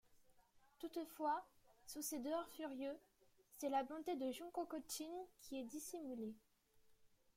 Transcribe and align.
Toutefois, 0.79 1.45
sous 1.85 2.01
ses 2.01 2.17
dehors 2.17 2.47
furieux, 2.47 2.97
c’est 3.59 3.69
la 3.69 3.83
bonté 3.83 4.15
de 4.15 4.31
Shūkongō-jin 4.31 5.05
qui 5.41 5.59
est 5.59 5.63
dissimulée. 5.63 6.33